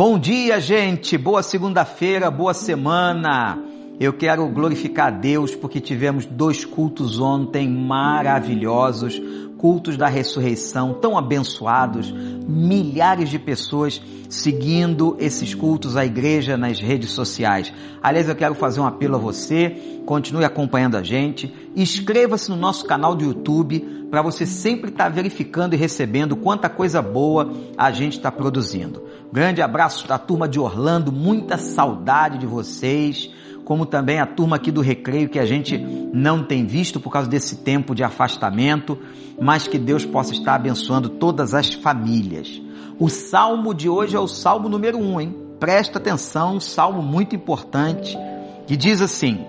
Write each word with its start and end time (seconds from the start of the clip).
Bom 0.00 0.18
dia, 0.18 0.58
gente. 0.62 1.18
Boa 1.18 1.42
segunda-feira, 1.42 2.30
boa 2.30 2.54
semana. 2.54 3.62
Eu 4.00 4.14
quero 4.14 4.48
glorificar 4.48 5.08
a 5.08 5.10
Deus 5.10 5.54
porque 5.54 5.78
tivemos 5.78 6.24
dois 6.24 6.64
cultos 6.64 7.20
ontem 7.20 7.68
maravilhosos, 7.68 9.20
cultos 9.60 9.98
da 9.98 10.08
ressurreição 10.08 10.94
tão 10.94 11.18
abençoados, 11.18 12.10
milhares 12.10 13.28
de 13.28 13.38
pessoas 13.38 14.00
seguindo 14.26 15.16
esses 15.18 15.54
cultos 15.54 15.98
à 15.98 16.06
igreja 16.06 16.56
nas 16.56 16.80
redes 16.80 17.10
sociais. 17.10 17.70
Aliás, 18.02 18.26
eu 18.26 18.34
quero 18.34 18.54
fazer 18.54 18.80
um 18.80 18.86
apelo 18.86 19.16
a 19.16 19.18
você, 19.18 20.00
continue 20.06 20.46
acompanhando 20.46 20.96
a 20.96 21.02
gente, 21.02 21.54
inscreva-se 21.76 22.48
no 22.48 22.56
nosso 22.56 22.86
canal 22.86 23.14
do 23.14 23.22
YouTube 23.22 23.80
para 24.10 24.22
você 24.22 24.46
sempre 24.46 24.88
estar 24.90 25.04
tá 25.04 25.10
verificando 25.10 25.74
e 25.74 25.76
recebendo 25.76 26.36
quanta 26.36 26.70
coisa 26.70 27.02
boa 27.02 27.52
a 27.76 27.90
gente 27.90 28.16
está 28.16 28.32
produzindo. 28.32 29.04
Grande 29.30 29.60
abraço 29.60 30.08
da 30.08 30.16
turma 30.16 30.48
de 30.48 30.58
Orlando, 30.58 31.12
muita 31.12 31.58
saudade 31.58 32.38
de 32.38 32.46
vocês, 32.46 33.30
como 33.70 33.86
também 33.86 34.18
a 34.18 34.26
turma 34.26 34.56
aqui 34.56 34.72
do 34.72 34.80
Recreio 34.80 35.28
que 35.28 35.38
a 35.38 35.46
gente 35.46 35.78
não 35.78 36.42
tem 36.42 36.66
visto 36.66 36.98
por 36.98 37.08
causa 37.08 37.28
desse 37.28 37.58
tempo 37.58 37.94
de 37.94 38.02
afastamento, 38.02 38.98
mas 39.40 39.68
que 39.68 39.78
Deus 39.78 40.04
possa 40.04 40.32
estar 40.32 40.56
abençoando 40.56 41.08
todas 41.08 41.54
as 41.54 41.72
famílias. 41.72 42.60
O 42.98 43.08
salmo 43.08 43.72
de 43.72 43.88
hoje 43.88 44.16
é 44.16 44.18
o 44.18 44.26
salmo 44.26 44.68
número 44.68 44.98
um, 44.98 45.20
hein? 45.20 45.36
Presta 45.60 45.98
atenção, 45.98 46.56
um 46.56 46.60
salmo 46.60 47.00
muito 47.00 47.36
importante, 47.36 48.18
que 48.66 48.76
diz 48.76 49.00
assim: 49.00 49.46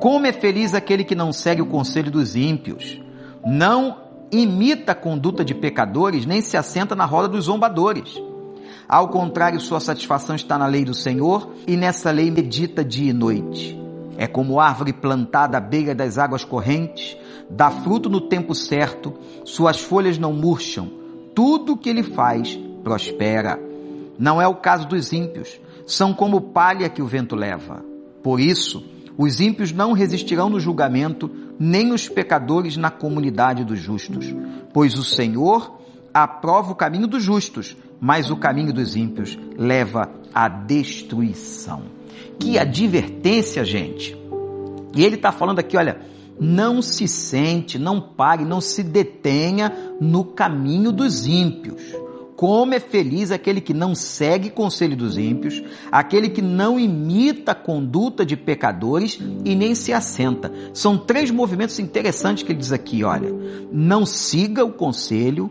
Como 0.00 0.26
é 0.26 0.32
feliz 0.32 0.74
aquele 0.74 1.04
que 1.04 1.14
não 1.14 1.32
segue 1.32 1.62
o 1.62 1.66
conselho 1.66 2.10
dos 2.10 2.34
ímpios, 2.34 3.00
não 3.46 3.96
imita 4.32 4.90
a 4.90 4.96
conduta 4.96 5.44
de 5.44 5.54
pecadores, 5.54 6.26
nem 6.26 6.42
se 6.42 6.56
assenta 6.56 6.96
na 6.96 7.04
roda 7.04 7.28
dos 7.28 7.44
zombadores 7.44 8.20
ao 8.88 9.08
contrário, 9.08 9.60
sua 9.60 9.80
satisfação 9.80 10.36
está 10.36 10.58
na 10.58 10.66
lei 10.66 10.84
do 10.84 10.94
Senhor 10.94 11.52
e 11.66 11.76
nessa 11.76 12.10
lei 12.10 12.30
medita 12.30 12.84
dia 12.84 13.10
e 13.10 13.12
noite. 13.12 13.78
É 14.16 14.26
como 14.26 14.60
árvore 14.60 14.92
plantada 14.92 15.56
à 15.56 15.60
beira 15.60 15.94
das 15.94 16.18
águas 16.18 16.44
correntes, 16.44 17.16
dá 17.48 17.70
fruto 17.70 18.08
no 18.08 18.20
tempo 18.20 18.54
certo, 18.54 19.14
suas 19.44 19.80
folhas 19.80 20.18
não 20.18 20.32
murcham, 20.32 20.90
tudo 21.34 21.72
o 21.72 21.76
que 21.76 21.88
ele 21.88 22.02
faz 22.02 22.58
prospera. 22.84 23.58
Não 24.18 24.40
é 24.40 24.46
o 24.46 24.54
caso 24.54 24.86
dos 24.86 25.12
ímpios, 25.12 25.60
são 25.86 26.12
como 26.12 26.40
palha 26.40 26.88
que 26.88 27.02
o 27.02 27.06
vento 27.06 27.34
leva. 27.34 27.84
Por 28.22 28.38
isso, 28.38 28.84
os 29.16 29.40
ímpios 29.40 29.72
não 29.72 29.92
resistirão 29.92 30.48
no 30.48 30.60
julgamento, 30.60 31.30
nem 31.58 31.92
os 31.92 32.08
pecadores 32.08 32.76
na 32.76 32.90
comunidade 32.90 33.64
dos 33.64 33.78
justos, 33.78 34.34
pois 34.72 34.96
o 34.96 35.04
Senhor 35.04 35.78
aprova 36.12 36.72
o 36.72 36.76
caminho 36.76 37.06
dos 37.06 37.22
justos, 37.22 37.76
mas 38.00 38.30
o 38.30 38.36
caminho 38.36 38.72
dos 38.72 38.96
ímpios 38.96 39.38
leva 39.56 40.10
à 40.34 40.48
destruição. 40.48 41.82
Que 42.38 42.58
advertência, 42.58 43.64
gente! 43.64 44.16
E 44.94 45.04
ele 45.04 45.16
está 45.16 45.32
falando 45.32 45.58
aqui, 45.58 45.76
olha, 45.76 46.00
não 46.38 46.82
se 46.82 47.06
sente, 47.06 47.78
não 47.78 48.00
pare, 48.00 48.44
não 48.44 48.60
se 48.60 48.82
detenha 48.82 49.72
no 50.00 50.24
caminho 50.24 50.90
dos 50.92 51.26
ímpios. 51.26 51.80
Como 52.34 52.74
é 52.74 52.80
feliz 52.80 53.30
aquele 53.30 53.60
que 53.60 53.72
não 53.72 53.94
segue 53.94 54.50
conselho 54.50 54.96
dos 54.96 55.16
ímpios, 55.16 55.62
aquele 55.92 56.28
que 56.28 56.42
não 56.42 56.80
imita 56.80 57.52
a 57.52 57.54
conduta 57.54 58.26
de 58.26 58.36
pecadores 58.36 59.20
e 59.44 59.54
nem 59.54 59.76
se 59.76 59.92
assenta. 59.92 60.52
São 60.74 60.98
três 60.98 61.30
movimentos 61.30 61.78
interessantes 61.78 62.42
que 62.42 62.50
ele 62.50 62.58
diz 62.58 62.72
aqui, 62.72 63.04
olha. 63.04 63.32
Não 63.70 64.04
siga 64.04 64.64
o 64.64 64.72
conselho, 64.72 65.48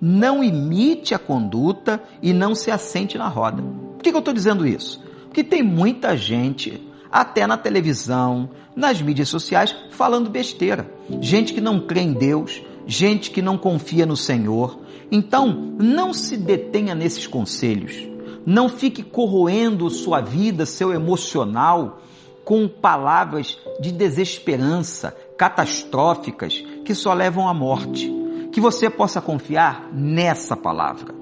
não 0.00 0.42
imite 0.44 1.14
a 1.14 1.18
conduta 1.18 2.02
e 2.22 2.32
não 2.32 2.54
se 2.54 2.70
assente 2.70 3.16
na 3.16 3.28
roda. 3.28 3.62
Por 3.62 4.02
que, 4.02 4.10
eu 4.10 4.18
estou 4.18 4.34
dizendo 4.34 4.66
isso? 4.66 5.02
Porque 5.24 5.42
tem 5.42 5.62
muita 5.62 6.16
gente, 6.16 6.86
até 7.10 7.46
na 7.46 7.56
televisão, 7.56 8.50
nas 8.74 9.00
mídias 9.00 9.28
sociais, 9.28 9.74
falando 9.90 10.30
besteira. 10.30 10.90
Gente 11.20 11.52
que 11.52 11.60
não 11.60 11.80
crê 11.80 12.00
em 12.00 12.12
Deus, 12.12 12.62
gente 12.86 13.30
que 13.30 13.42
não 13.42 13.58
confia 13.58 14.06
no 14.06 14.16
Senhor. 14.16 14.78
Então, 15.10 15.74
não 15.78 16.12
se 16.12 16.36
detenha 16.36 16.94
nesses 16.94 17.26
conselhos. 17.26 18.06
Não 18.44 18.68
fique 18.68 19.02
corroendo 19.02 19.90
sua 19.90 20.20
vida, 20.20 20.66
seu 20.66 20.92
emocional, 20.92 22.00
com 22.44 22.68
palavras 22.68 23.58
de 23.80 23.90
desesperança, 23.90 25.16
catastróficas, 25.36 26.62
que 26.84 26.94
só 26.94 27.12
levam 27.12 27.48
à 27.48 27.54
morte 27.54 28.15
que 28.56 28.60
você 28.60 28.88
possa 28.88 29.20
confiar 29.20 29.90
nessa 29.92 30.56
palavra. 30.56 31.14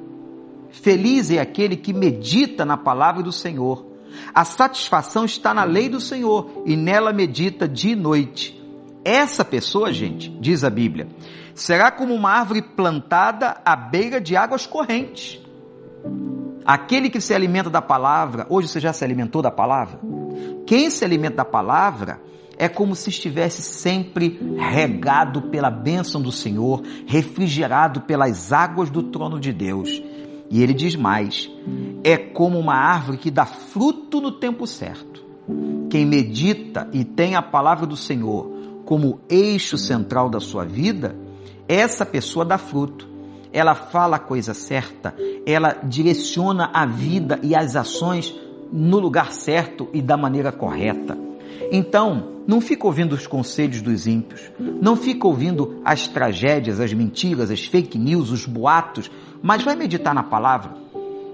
Feliz 0.71 1.33
é 1.33 1.41
aquele 1.41 1.77
que 1.77 1.93
medita 1.93 2.65
na 2.65 2.77
palavra 2.77 3.25
do 3.25 3.33
Senhor. 3.33 3.85
A 4.33 4.45
satisfação 4.45 5.25
está 5.25 5.53
na 5.53 5.65
lei 5.65 5.89
do 5.89 6.01
Senhor 6.01 6.63
e 6.65 6.77
nela 6.77 7.13
medita 7.13 7.67
dia 7.67 7.95
e 7.95 7.97
noite. 7.97 8.63
Essa 9.05 9.45
pessoa, 9.45 9.93
gente, 9.93 10.29
diz 10.41 10.63
a 10.63 10.71
Bíblia, 10.71 11.09
será 11.57 11.91
como 11.91 12.15
uma 12.15 12.31
árvore 12.31 12.63
plantada 12.63 13.61
à 13.65 13.75
beira 13.75 14.21
de 14.21 14.37
águas 14.37 14.65
correntes. 14.65 15.41
Aquele 16.65 17.11
que 17.11 17.21
se 17.21 17.35
alimenta 17.35 17.69
da 17.69 17.83
palavra, 17.83 18.47
hoje 18.49 18.69
você 18.69 18.79
já 18.79 18.93
se 18.93 19.03
alimentou 19.03 19.43
da 19.43 19.51
palavra? 19.51 19.99
Quem 20.69 20.89
se 20.89 21.05
alimenta 21.05 21.39
da 21.39 21.45
palavra 21.45 22.21
é 22.65 22.69
como 22.69 22.97
se 22.97 23.11
estivesse 23.11 23.61
sempre 23.61 24.41
regado 24.57 25.43
pela 25.43 25.71
bênção 25.71 26.23
do 26.23 26.33
Senhor, 26.33 26.83
refrigerado 27.07 28.01
pelas 28.01 28.55
águas 28.55 28.89
do 28.89 29.03
trono 29.03 29.39
de 29.39 29.53
Deus. 29.53 30.03
E 30.51 30.63
ele 30.63 30.73
diz 30.73 30.97
mais: 30.97 31.51
é 32.03 32.17
como 32.17 32.59
uma 32.59 32.75
árvore 32.75 33.19
que 33.19 33.31
dá 33.31 33.45
fruto 33.45 34.19
no 34.19 34.33
tempo 34.33 34.67
certo. 34.67 35.23
Quem 35.91 36.07
medita 36.07 36.89
e 36.91 37.05
tem 37.05 37.35
a 37.35 37.43
palavra 37.43 37.87
do 37.87 37.99
Senhor 37.99 38.51
como 38.87 39.21
eixo 39.29 39.77
central 39.77 40.31
da 40.31 40.41
sua 40.41 40.65
vida, 40.65 41.15
essa 41.69 42.07
pessoa 42.07 42.47
dá 42.47 42.57
fruto. 42.57 43.07
Ela 43.53 43.75
fala 43.75 44.17
a 44.17 44.19
coisa 44.19 44.55
certa, 44.55 45.15
ela 45.47 45.81
direciona 45.85 46.71
a 46.73 46.87
vida 46.87 47.39
e 47.43 47.55
as 47.55 47.77
ações 47.77 48.35
no 48.73 48.99
lugar 48.99 49.33
certo 49.33 49.87
e 49.93 50.01
da 50.01 50.17
maneira 50.17 50.51
correta. 50.51 51.24
Então, 51.71 52.35
não 52.47 52.61
fica 52.61 52.87
ouvindo 52.87 53.15
os 53.15 53.27
conselhos 53.27 53.81
dos 53.81 54.07
ímpios, 54.07 54.51
não 54.59 54.97
fica 54.97 55.27
ouvindo 55.27 55.81
as 55.85 56.07
tragédias, 56.07 56.81
as 56.81 56.93
mentiras, 56.93 57.51
as 57.51 57.65
fake 57.65 57.99
news, 57.99 58.31
os 58.31 58.45
boatos, 58.45 59.11
mas 59.43 59.63
vai 59.63 59.75
meditar 59.75 60.15
na 60.15 60.23
palavra. 60.23 60.77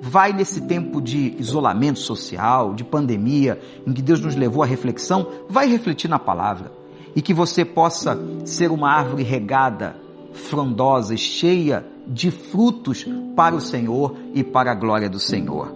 Vai 0.00 0.32
nesse 0.32 0.62
tempo 0.62 1.00
de 1.00 1.34
isolamento 1.38 1.98
social, 1.98 2.75
de 2.75 2.84
pandemia, 2.84 3.60
em 3.87 3.93
que 3.93 4.00
Deus 4.00 4.21
nos 4.21 4.34
levou 4.34 4.62
à 4.62 4.66
reflexão, 4.66 5.26
vai 5.48 5.69
refletir 5.69 6.09
na 6.09 6.19
palavra. 6.19 6.72
E 7.15 7.21
que 7.21 7.34
você 7.34 7.65
possa 7.65 8.19
ser 8.44 8.71
uma 8.71 8.91
árvore 8.91 9.25
regada, 9.25 9.97
frondosa, 10.32 11.16
cheia 11.16 11.84
de 12.06 12.31
frutos 12.31 13.06
para 13.37 13.54
o 13.54 13.60
Senhor 13.60 14.16
e 14.32 14.42
para 14.42 14.72
a 14.72 14.75
glória 14.75 15.09
do 15.09 15.19
Senhor. 15.19 15.75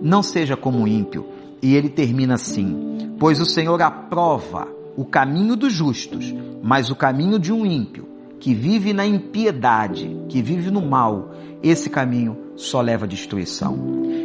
Não 0.00 0.22
seja 0.22 0.56
como 0.56 0.84
o 0.84 0.88
ímpio. 0.88 1.26
E 1.60 1.74
ele 1.74 1.88
termina 1.88 2.34
assim: 2.34 2.87
Pois 3.18 3.40
o 3.40 3.44
Senhor 3.44 3.80
aprova 3.82 4.68
o 4.96 5.04
caminho 5.04 5.56
dos 5.56 5.72
justos, 5.72 6.34
mas 6.62 6.90
o 6.90 6.96
caminho 6.96 7.38
de 7.38 7.52
um 7.52 7.66
ímpio, 7.66 8.08
que 8.38 8.54
vive 8.54 8.92
na 8.92 9.04
impiedade, 9.04 10.16
que 10.28 10.40
vive 10.40 10.70
no 10.70 10.80
mal, 10.80 11.34
esse 11.62 11.90
caminho 11.90 12.36
só 12.56 12.80
leva 12.80 13.04
à 13.04 13.08
destruição. 13.08 13.76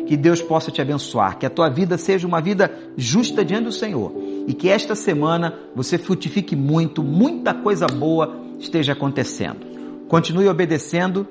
Que 0.08 0.16
Deus 0.16 0.42
possa 0.42 0.72
te 0.72 0.82
abençoar, 0.82 1.38
que 1.38 1.46
a 1.46 1.50
tua 1.50 1.70
vida 1.70 1.98
seja 1.98 2.28
uma 2.28 2.42
vida 2.42 2.72
justa 2.96 3.44
diante 3.44 3.66
do 3.66 3.72
Senhor 3.72 4.14
e 4.48 4.54
que 4.54 4.70
esta 4.70 4.96
semana 4.96 5.54
você 5.76 5.98
frutifique 5.98 6.56
muito, 6.56 7.04
muita 7.04 7.54
coisa 7.54 7.88
boa 7.88 8.36
esteja 8.60 8.94
acontecendo. 8.94 9.66
Continue 10.08 10.48
obedecendo 10.48 11.28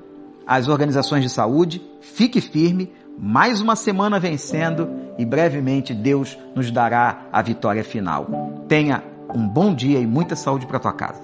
às 0.46 0.69
organizações 0.69 1.22
de 1.22 1.28
saúde, 1.28 1.81
fique 2.00 2.40
firme, 2.40 2.90
mais 3.19 3.60
uma 3.60 3.76
semana 3.76 4.19
vencendo 4.19 4.88
e 5.19 5.25
brevemente 5.25 5.94
Deus 5.94 6.38
nos 6.55 6.70
dará 6.70 7.26
a 7.32 7.43
vitória 7.43 7.85
final. 7.85 8.26
Tenha 8.69 9.03
um 9.35 9.47
bom 9.49 9.75
dia 9.75 9.99
e 9.99 10.06
muita 10.06 10.37
saúde 10.37 10.67
para 10.67 10.79
tua 10.79 10.93
casa. 10.93 11.23